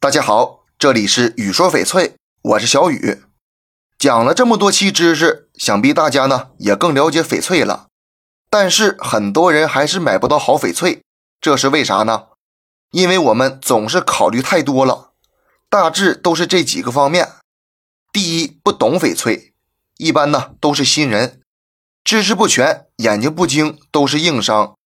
[0.00, 3.24] 大家好，这里是雨说翡翠，我是小雨。
[3.98, 7.88] 讲了这么多期知识，想必大家呢也更了解翡翠了。
[8.48, 11.02] 但是很多人还是买不到好翡翠，
[11.40, 12.26] 这是为啥呢？
[12.92, 15.14] 因为我们总是考虑太多了，
[15.68, 17.32] 大致都是这几个方面。
[18.12, 19.52] 第一，不懂翡翠，
[19.96, 21.40] 一般呢都是新人，
[22.04, 24.76] 知识不全，眼睛不精，都是硬伤。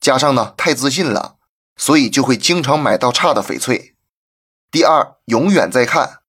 [0.00, 1.34] 加上呢太自信了，
[1.76, 3.89] 所以就会经常买到差的翡翠。
[4.72, 6.20] 第二，永远在看。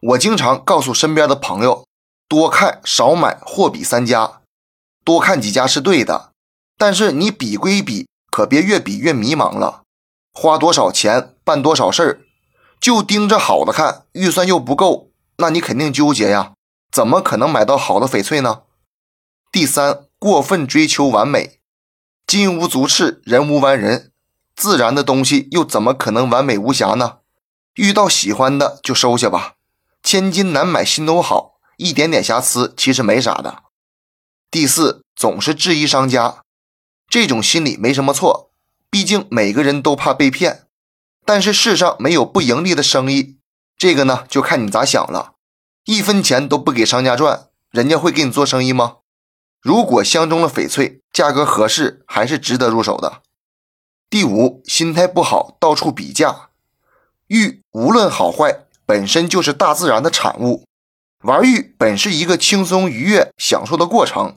[0.00, 1.86] 我经常告诉身边的朋友，
[2.28, 4.42] 多看少买，货比三家，
[5.06, 6.32] 多看几家是对的。
[6.76, 9.84] 但是你比归比，可别越比越迷茫了。
[10.34, 12.20] 花多少钱办多少事儿，
[12.78, 16.52] 就盯着好的看，预算又不够，那你肯定纠结呀，
[16.92, 18.64] 怎么可能买到好的翡翠呢？
[19.50, 21.58] 第三，过分追求完美，
[22.26, 24.12] 金无足赤，人无完人，
[24.54, 27.20] 自然的东西又怎么可能完美无瑕呢？
[27.78, 29.54] 遇到喜欢的就收下吧，
[30.02, 33.62] 千金难买心头好，一点点瑕疵其实没啥的。
[34.50, 36.42] 第四，总是质疑商家，
[37.08, 38.50] 这种心理没什么错，
[38.90, 40.66] 毕竟每个人都怕被骗。
[41.24, 43.38] 但是世上没有不盈利的生意，
[43.76, 45.34] 这个呢就看你咋想了。
[45.84, 48.96] 一分钱都不给商家赚，人家会给你做生意吗？
[49.60, 53.22] 如果相中了翡翠，价格合适，还是值得入手的。
[54.10, 56.47] 第五，心态不好，到处比价。
[57.28, 60.64] 玉无论好坏，本身就是大自然的产物。
[61.24, 64.36] 玩玉本是一个轻松愉悦、享受的过程，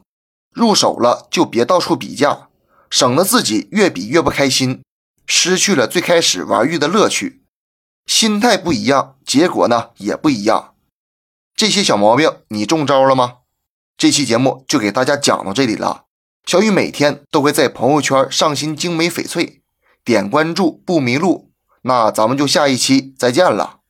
[0.53, 2.50] 入手了就别到处比价，
[2.89, 4.81] 省得自己越比越不开心，
[5.25, 7.44] 失去了最开始玩玉的乐趣。
[8.08, 10.73] 心态不一样，结果呢也不一样。
[11.56, 13.36] 这些小毛病你中招了吗？
[13.95, 16.06] 这期节目就给大家讲到这里了。
[16.45, 19.62] 小雨每天都会在朋友圈上新精美翡翠，
[20.03, 21.50] 点关注不迷路。
[21.84, 23.81] 那咱们就下一期再见了。